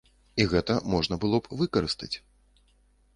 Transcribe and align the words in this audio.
І 0.43 0.45
гэта 0.53 0.77
можна 0.93 1.19
было 1.25 1.39
б 1.47 1.59
выкарыстаць. 1.59 2.11